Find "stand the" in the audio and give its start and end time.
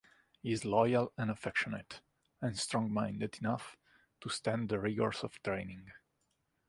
4.29-4.79